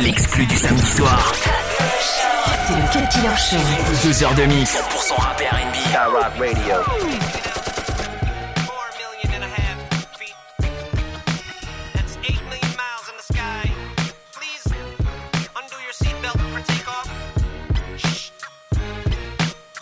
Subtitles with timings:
[0.00, 1.32] L'exclu du samedi soir.
[2.66, 3.56] C'est le Cut Killer Show.
[4.04, 4.76] Deux heures de mix.
[4.76, 6.12] 100% rap et R&B.
[6.12, 6.82] Rock Radio.
[8.66, 9.78] Four million and a half
[10.18, 10.34] feet.
[11.94, 13.70] That's eight million miles in the sky.
[14.32, 14.64] Please
[15.56, 17.08] undo your seatbelt for takeoff.
[17.96, 18.30] Shh.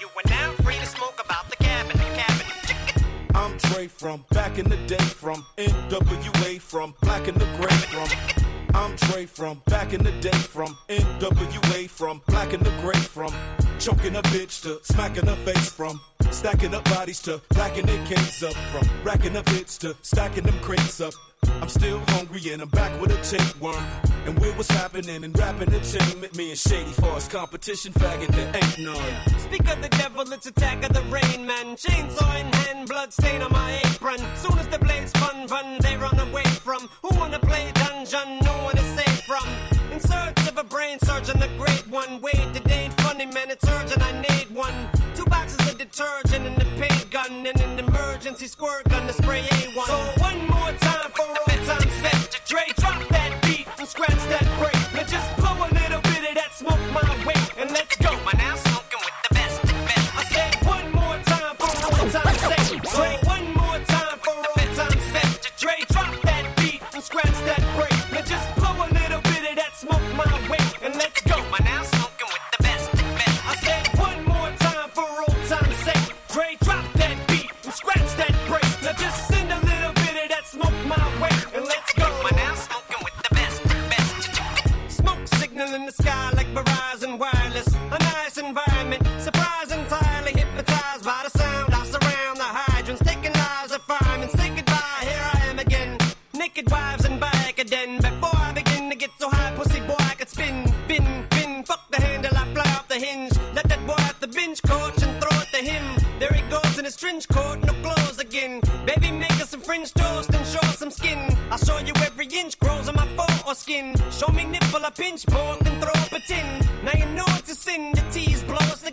[0.01, 1.99] You are now free to smoke about the cabin.
[2.15, 2.47] Cabin.
[3.35, 8.44] I'm Dre from back in the day, from NWA, from black and the gray, from.
[8.75, 13.33] I'm Dre from back in the day, from NWA, from black and the gray, from
[13.79, 16.01] choking a bitch to smacking her face, from
[16.35, 20.59] stacking up bodies to racking their cakes up, from racking up hits to stacking them
[20.61, 21.15] crates up.
[21.61, 23.83] I'm still hungry and I'm back with a tapeworm.
[24.27, 26.37] And where was happening in rap entertainment?
[26.37, 29.39] Me and Shady Force competition faggot, there ain't none.
[29.39, 31.77] Speak of the devil, it's attack of the rain man.
[31.77, 34.19] Chainsaw in hand, blood stain on my apron.
[34.37, 36.89] Soon as the blades spun, run, they run away from.
[37.03, 38.39] Who wanna play dungeon?
[38.43, 39.47] No one is safe from.
[39.93, 42.21] In search of a brain surgeon, the great one.
[42.21, 44.03] Wait, it ain't funny, man, it's urgent.
[44.03, 44.75] I need one.
[45.15, 46.24] Two boxes of detergent and
[47.15, 49.87] gun and an emergency squirt gun to spray A1.
[49.87, 50.24] So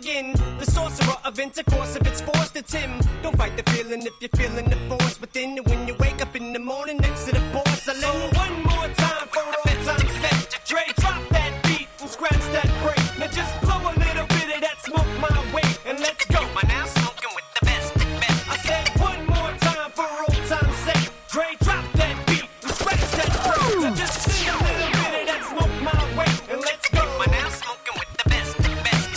[0.02, 0.32] again.
[0.58, 2.90] The sorcerer of intercourse, if it's forced, it's him.
[3.22, 5.58] Don't fight the feeling if you're feeling the force within.
[5.58, 8.00] And when you wake up in the morning next to the porcelain.
[8.00, 8.31] So one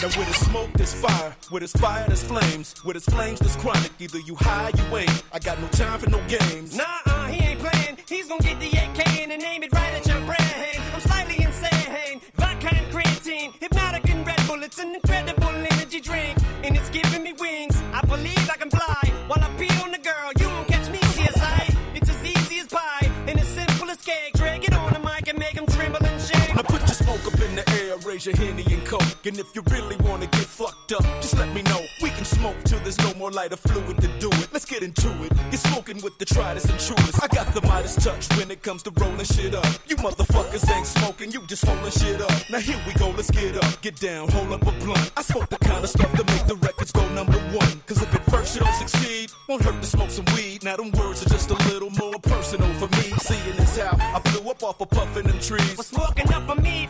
[0.06, 1.36] Now with his smoke, there's fire.
[1.50, 2.76] With his fire, there's flames.
[2.86, 3.92] With his flames, there's chronic.
[3.98, 5.24] Either you high, you ain't.
[5.34, 6.78] I got no time for no games.
[6.78, 7.98] Nah, uh, he ain't playing.
[8.08, 10.78] He's gonna get the AK and aim it right at your brain.
[10.94, 12.22] I'm slightly insane.
[12.36, 14.62] Vodka and creatine, Hpnotiq and Red Bull.
[14.62, 17.76] It's an incredible energy drink, and it's giving me wings.
[17.92, 20.30] I believe I can fly while I pee on the girl.
[20.40, 21.76] You won't catch me, CSI.
[21.96, 24.34] It's as easy as pie and as simple as cake.
[24.36, 26.54] Drag it on the mic and make 'em tremble and shake.
[26.54, 29.26] Now put your smoke up in the air, raise your henny coke.
[29.26, 31.82] And if you really wanna get fucked up, just let me know.
[32.02, 34.48] We can smoke till there's no more lighter fluid to do it.
[34.54, 35.32] Let's get into it.
[35.52, 37.22] You're smoking with the tritest and truest.
[37.24, 39.66] I got the Midas touch when it comes to rolling shit up.
[39.88, 42.32] You motherfuckers ain't smoking, you just holding shit up.
[42.50, 45.12] Now here we go, let's get up, get down, hold up a blunt.
[45.18, 47.82] I smoke the kind of stuff that make the records go number one.
[47.88, 50.64] Cause if at first you don't succeed, won't hurt to smoke some weed.
[50.64, 53.14] Now them words are just a little more personal for me.
[53.18, 55.76] Seeing this how I blew up off of puffing them trees.
[55.76, 56.88] What's smoking up for me?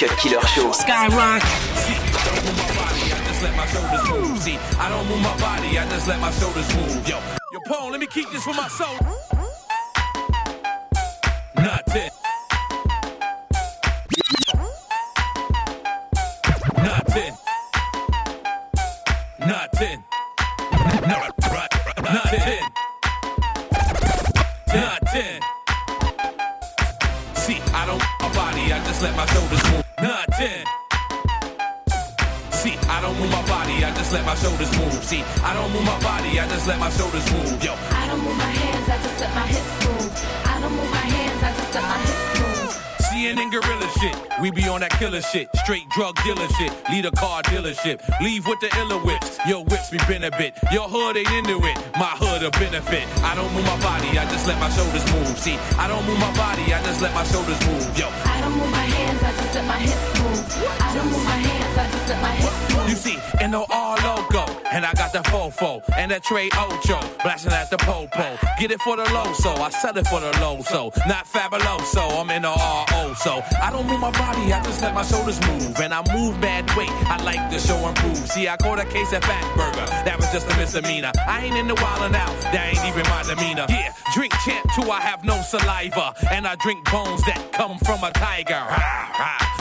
[0.00, 0.70] Cut Killer Show.
[0.70, 1.42] Skyrock.
[3.42, 4.38] let my shoulders move.
[4.38, 7.06] See, I don't move my body, I just let my shoulders move.
[7.06, 7.18] Yo,
[7.52, 8.96] yo, Paul, let me keep this for my soul.
[43.38, 44.16] And gorilla shit.
[44.42, 45.48] We be on that killer shit.
[45.62, 46.72] Straight drug dealer shit.
[46.90, 48.02] Lead a car dealership.
[48.20, 49.38] Leave with the iller whips.
[49.46, 50.58] Your whips be bit.
[50.72, 51.78] Your hood ain't into it.
[51.94, 53.06] My hood a benefit.
[53.22, 55.38] I don't move my body, I just let my shoulders move.
[55.38, 57.86] See, I don't move my body, I just let my shoulders move.
[57.96, 58.10] Yo.
[58.10, 60.42] I don't move my hands, I just let my hips move.
[60.80, 62.90] I don't move my hands, I let my hips.
[62.90, 66.98] You see, in the all logo, and I got the fofo and that Trey Ocho,
[67.22, 68.36] blasting at the popo.
[68.58, 72.20] Get it for the low, so I sell it for the low, so not fabuloso.
[72.20, 75.40] I'm in the RO, so I don't move my body, I just let my shoulders
[75.46, 76.90] move, and I move bad weight.
[77.06, 78.16] I like to show and prove.
[78.16, 81.12] See, I caught a case of fat burger, that was just a misdemeanor.
[81.28, 83.66] I ain't in the wildin' out, that ain't even my demeanor.
[83.68, 88.02] Yeah, drink champ too, I have no saliva, and I drink bones that come from
[88.02, 88.62] a tiger.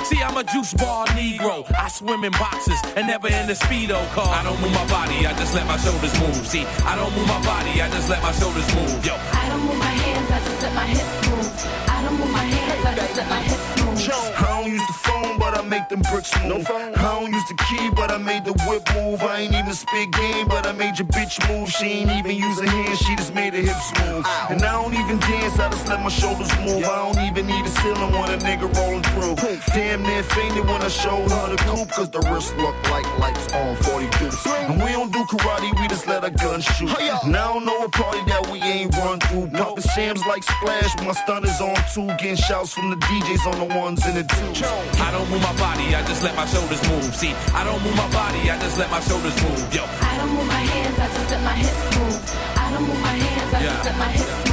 [0.05, 1.69] See, I'm a juice bar Negro.
[1.77, 4.27] I swim in boxes and never in the speedo car.
[4.33, 6.35] I don't move my body, I just let my shoulders move.
[6.47, 9.05] See, I don't move my body, I just let my shoulders move.
[9.05, 11.45] Yo, I don't move my hands, I just let my hips move.
[11.87, 13.89] I don't move my hands, I just let my hips move.
[14.37, 16.69] I don't use the phone, but I make them bricks move.
[16.69, 19.21] I don't use the key, but I made the whip move.
[19.23, 21.69] I ain't even spit game, but I made your bitch move.
[21.69, 24.25] She ain't even use her hands, she just made her hips move.
[24.49, 26.85] And I don't even dance, I just let my shoulders move.
[26.85, 29.35] I don't even need a ceiling when a nigga rolling through.
[29.73, 33.51] Damn near fainted when I showed her the coupe, cause the wrist look like lights
[33.53, 34.45] on 40 deuce.
[34.45, 36.89] And we don't do karate, we just let our guns shoot.
[36.99, 39.47] And I don't know a party that we ain't run through.
[39.47, 43.75] Pumping shams like splash, my stunners on two, getting shouts from the DJs on the
[43.75, 44.63] ones and the twos.
[45.05, 47.03] I don't move my body, I just let my shoulders move.
[47.13, 49.59] See, I don't move my body, I just let my shoulders move.
[49.73, 52.15] Yo, I don't move my hands, I just let my hips move.
[52.63, 53.73] I don't move my hands, I Yeah.
[53.73, 54.48] just let my hips move.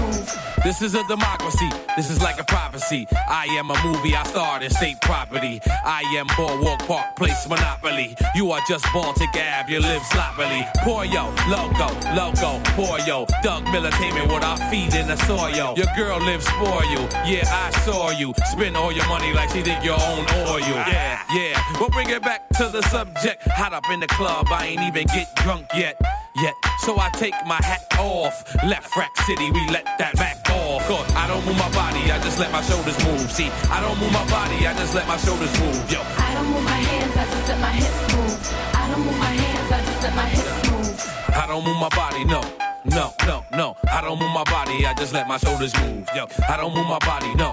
[0.67, 1.71] This is a democracy.
[1.95, 3.07] This is like a prophecy.
[3.29, 5.61] I am a movie I starred in state property.
[5.65, 8.17] I am Boardwalk Park Place Monopoly.
[8.35, 9.73] You are just Baltic Ave.
[9.73, 10.67] You live sloppily.
[10.79, 13.27] Poor yo, loco, loco, poor yo.
[13.45, 15.77] Doug Militainment what I feed in the soil.
[15.77, 16.99] Your girl lives for you.
[17.31, 18.35] Yeah, I saw you.
[18.51, 20.59] Spend all your money like she think you own oil.
[20.59, 21.79] Yeah, yeah.
[21.79, 23.47] We'll bring it back to the subject.
[23.53, 24.49] Hot up in the club.
[24.51, 25.95] I ain't even get drunk yet.
[26.43, 28.45] Yet, so I take my hat off.
[28.65, 30.87] Left rack city, we let that back off.
[30.87, 33.31] Cause I don't move my body, I just let my shoulders move.
[33.33, 35.91] See, I don't move my body, I just let my shoulders move.
[35.91, 38.37] Yo, I don't move my hands, I just let my hips move.
[38.75, 41.37] I don't move my hands, I just let my hips move.
[41.37, 42.41] I don't move my body, no.
[42.85, 43.77] No, no, no.
[43.91, 46.07] I don't move my body, I just let my shoulders move.
[46.15, 47.51] Yo, I don't move my body, no.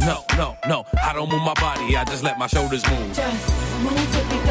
[0.00, 0.84] No, no, no.
[1.02, 3.16] I don't move my body, I just let my shoulders move.
[3.16, 4.45] Just move me,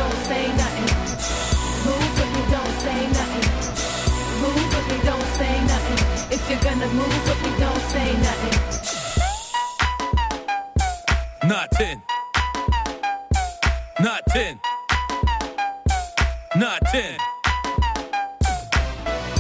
[6.56, 8.60] you're gonna move with me, don't say nothing.
[11.50, 12.02] Nothing.
[14.00, 14.60] Nothing.
[16.56, 17.18] Nothing.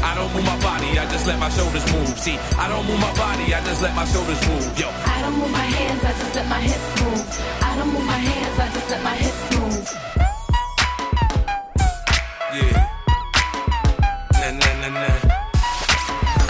[0.03, 2.07] I don't move my body, I just let my shoulders move.
[2.19, 4.79] See, I don't move my body, I just let my shoulders move.
[4.79, 7.23] Yo, I don't move my hands, I just let my hips move.
[7.61, 10.24] I don't move my hands, I just let my hips move.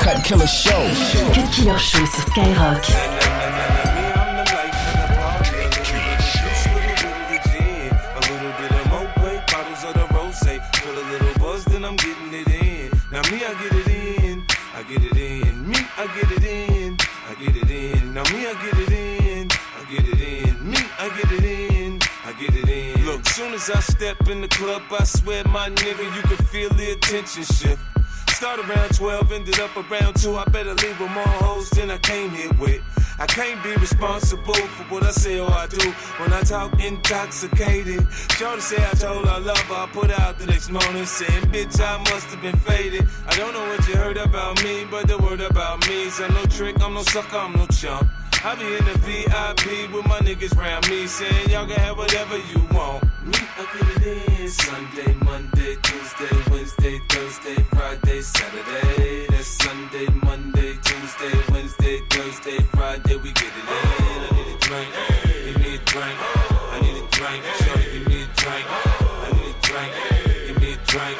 [0.05, 0.85] Cut Killer Show.
[1.33, 2.85] Cut Killer Show sur Skyrock.
[13.11, 15.67] Now me, I get it in, I get it in.
[15.67, 16.97] Me, I get it in,
[17.27, 18.13] I get it in.
[18.13, 20.69] Now me, I get it in, I get it in.
[20.69, 23.05] Me, I get it in, I get it in.
[23.07, 26.69] Look, soon as I step in the club, I swear, my nigga, you can feel
[26.69, 27.81] the attention shift.
[28.35, 30.35] Start around 12, ended up around 2.
[30.35, 32.81] I better leave with more hoes than I came here with.
[33.17, 38.05] I can't be responsible for what I say or I do when I talk intoxicated.
[38.31, 39.75] Shorty say I told her I love her.
[39.75, 43.07] I put out the next morning saying, Bitch, I must have been faded.
[43.25, 46.33] I don't know what you heard about me, but the word about me is I'm
[46.33, 48.05] no trick, I'm no sucker, I'm no chump.
[48.43, 52.35] I be in the VIP with my niggas round me saying, Y'all can have whatever
[52.35, 53.04] you want.
[53.25, 59.25] Me, I get it in Sunday, Monday, Tuesday, Wednesday, Thursday, Friday, Saturday.
[59.29, 63.15] That's Sunday, Monday, Tuesday, Wednesday, Thursday, Friday.
[63.15, 64.21] We get it in.
[64.21, 64.89] I need a drink.
[65.43, 66.17] Give me a drink.
[66.69, 67.43] I need a drink.
[67.65, 68.65] Shorty, give me a drink.
[68.69, 69.91] I need a drink.
[70.45, 71.17] Give me a drink.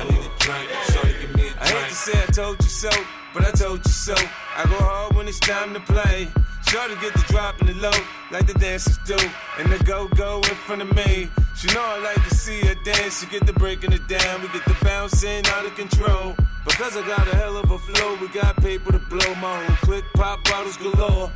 [0.00, 0.66] I need a drink.
[0.88, 1.60] Shorty, give me a drink.
[1.60, 2.90] I hate to say I told you so,
[3.34, 4.14] but I told you so.
[4.56, 6.28] I go hard when it's time to play.
[6.72, 7.92] Shorty get the drop in the low,
[8.30, 9.18] like the dancers do.
[9.58, 11.28] And the go-go in front of me.
[11.54, 13.20] She know I like to see her dance.
[13.20, 14.40] She get the breaking it down.
[14.40, 16.34] We get the bouncing out of control.
[16.64, 19.34] Because I got a hell of a flow, we got paper to blow.
[19.34, 21.30] My whole click pop bottles galore.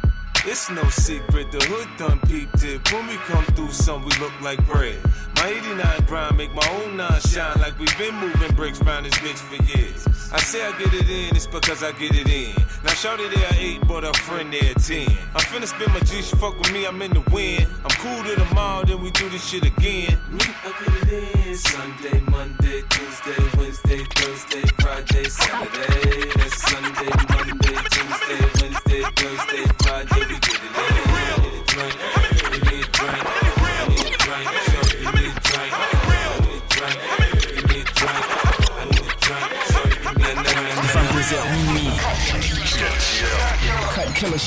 [0.47, 2.90] It's no secret, the hood done peeped it.
[2.90, 4.99] When we come through, some we look like bread.
[5.35, 9.14] My 89 grind make my own nine shine like we've been moving bricks round this
[9.16, 10.16] bitch for years.
[10.37, 12.52] I say I get it in, it's because I get it in.
[12.85, 15.09] Now shorty there eight, but her friend there ten.
[15.35, 17.66] I'm finna spend my G, she fuck with me, I'm in the wind.
[17.83, 20.21] I'm cool to the mall, then we do this shit again.
[20.28, 21.57] Me, I get it in.
[21.57, 26.28] Sunday, Monday, Tuesday, Wednesday, Thursday, Friday, Saturday.
[26.37, 30.36] That's Sunday, Monday, Tuesday, Wednesday, Thursday, Friday,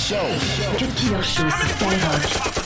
[0.09, 0.17] Show.
[0.79, 2.58] Cut Killer Show sur Skyrock.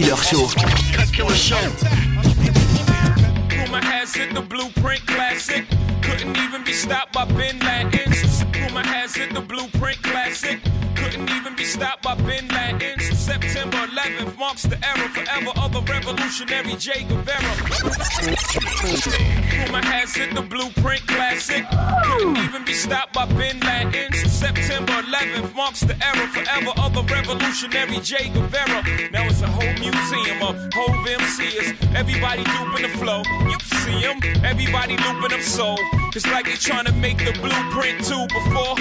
[0.00, 0.46] Killer Show.
[1.12, 1.60] Killer Show.
[3.54, 5.66] Rumor has the blueprint classic.
[6.00, 8.10] Couldn't even be stopped by Bin Laden.
[8.54, 10.60] Rumor has the blueprint classic.
[10.96, 12.98] Couldn't even be stopped by Bin Laden.
[13.14, 17.54] September 11th marks the era forever of the revolutionary Che Guevara.
[19.70, 21.64] Rumor has it the blueprint classic.
[22.04, 24.12] Couldn't even be stopped by Bin Laden.
[24.28, 28.82] September 11th marks the era forever of the revolutionary Che Guevara.
[29.12, 31.94] Now it's a whole museum of whole MCs.
[31.94, 33.22] Everybody duping the flow.
[33.48, 34.20] You see them.
[34.44, 35.78] Everybody looping up soul.
[36.14, 38.74] It's like they're trying to make the blueprint too before.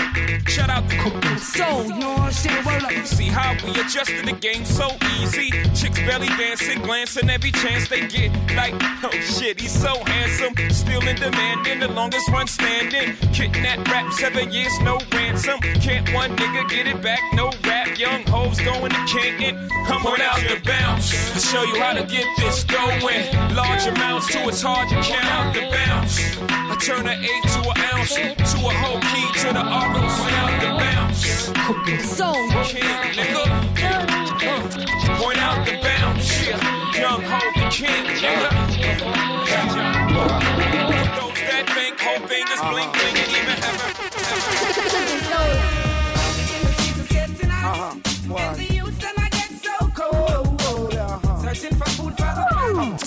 [0.49, 1.83] Shout out the soul.
[1.83, 2.65] You know what I'm saying?
[2.65, 3.05] Word up.
[3.05, 4.87] See how we adjusted the game so
[5.19, 5.51] easy.
[5.75, 8.29] Chicks belly dancing, glancing every chance they get.
[8.55, 10.53] Like, oh shit, he's so handsome.
[10.69, 13.15] Still in demand, in the longest run standing.
[13.33, 15.59] Kidnap rap, seven years, no ransom.
[15.81, 17.19] Can't one nigga get it back?
[17.33, 17.97] No rap.
[17.97, 19.57] Young hoes going to Canton.
[19.87, 21.09] Come on out the bounce.
[21.33, 23.25] To show you how to get this going.
[23.55, 26.37] Large amounts to it's hard to count out the bounce.
[26.49, 30.61] I turn an eight to an ounce, to a whole key to the R out
[30.61, 30.99] the bounce.
[32.15, 32.33] So,
[32.63, 32.83] King,
[33.13, 33.38] nigga.
[37.09, 37.15] Yeah.
[37.15, 38.49] Young ho, the king, nigga.
[40.13, 40.27] For
[41.17, 43.89] those that think whole fingers blink, blink, and even heaven.
[47.65, 47.93] Uh-huh.
[48.27, 48.53] Why?
[51.41, 52.97] Searching for food for the problem.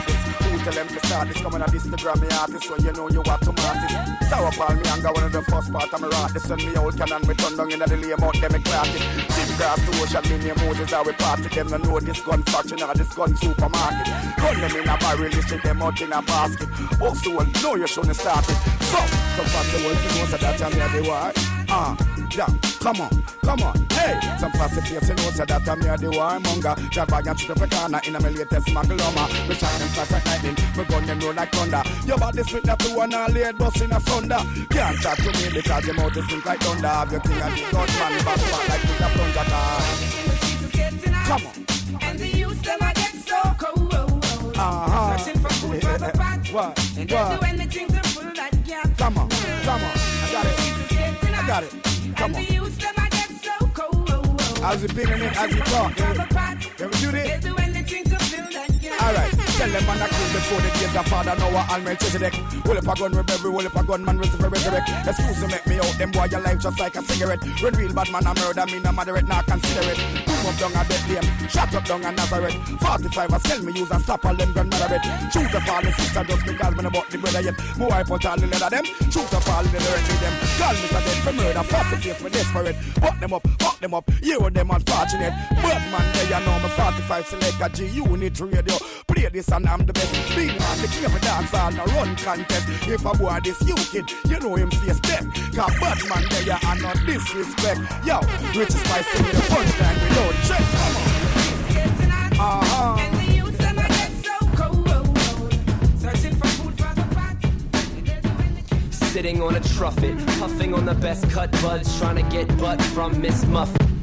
[0.00, 1.40] The this, who tell them to start this?
[1.40, 3.92] Coming at this to Grammy artist, so you know you are tomatoes.
[4.28, 6.32] Sour palm me anger one of the first part of me rock.
[6.32, 9.30] This when me old cannon me turn down in the lame out, them me it.
[9.30, 11.48] Sim grass to ocean, me name Moses, how we party.
[11.48, 14.06] Them no know this gun factory, now this gun supermarket.
[14.38, 16.68] Gun them in a barrel, shit them out in a basket.
[17.00, 18.58] Oh, so well, know you shouldn't start it.
[18.90, 18.98] So,
[19.36, 21.32] some party will you know so that I'm here the war.
[21.68, 21.96] Ah,
[22.34, 22.48] yeah,
[22.84, 23.10] come on,
[23.42, 24.20] come on, hey.
[24.38, 26.76] Some party place you know so that I'm here the warmonger.
[26.90, 29.24] Drive by and up a corner in a my latest magloma.
[29.48, 31.82] We shine them fast like lightning, we gun them roll like thunder.
[32.06, 34.40] Your body up to one and laid bust in a thunder.
[34.68, 36.88] Can't chat to me because your mouth is sink like thunder.
[36.88, 39.80] Have your king and the gun man back back like Peter Plunger car.
[39.80, 41.40] In the streets it's getting hot.
[41.40, 42.02] Come on.
[42.04, 43.94] And the youth them a get so cold.
[44.56, 45.16] Uh-huh.
[45.16, 46.40] Searching for food for the pot.
[46.54, 46.78] What?
[46.78, 47.42] And they do What?
[47.48, 48.96] anything to pull that gap.
[48.98, 49.28] Come on,
[49.64, 49.96] come on.
[49.96, 51.34] I got it.
[51.34, 51.93] I got it.
[52.16, 52.44] Come And on.
[52.44, 54.40] the youth them a get so cold.
[54.62, 55.92] As we pinging it, as we talk.
[55.92, 56.56] For the pot.
[56.76, 57.44] Can we do They this?
[57.44, 59.02] do anything to fill that gap.
[59.02, 62.34] Alright, tell them man I kill before the days of father Noah and Melchizedek.
[62.64, 64.88] Roll up a gun, rebel, roll up a gun, man, ready for resurrect.
[65.06, 67.42] Excuse me, make me out, them boy, your life just like a cigarette.
[67.62, 69.98] When real bad man a murder, me no moderate, not consider it.
[70.26, 72.54] Boom up down a Bethlehem, shot up down a Nazareth.
[72.80, 75.04] 45 a sell me use and stop all them grandmother it.
[75.32, 77.58] Shoot up all the sister just because me bought the brother yet.
[77.78, 80.33] Me wipe out all the leather them, shoot up all the with them.
[80.58, 82.76] Call me a dead for murder, face me desperate.
[83.02, 85.32] Fuck them up, fuck them up, you and them unfortunate.
[85.50, 88.76] But man, they know me 45 select a G unit radio.
[89.08, 90.12] Play this and I'm the best.
[90.34, 92.68] Big man, the game dance all no run contest.
[92.88, 95.32] If a boy this you kid, you know him face them.
[95.54, 97.80] Cause bad man you are not disrespect.
[98.06, 98.20] Yo,
[98.58, 100.64] rich is my singing the punchline without check.
[100.78, 101.14] Come on.
[102.36, 103.23] Uh-huh.
[109.14, 113.20] Sitting on a truffet, puffing on the best cut buds, trying to get butt from
[113.20, 113.93] Miss Muffet.